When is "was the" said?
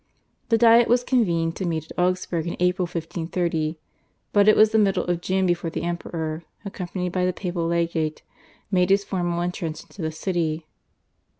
4.55-4.79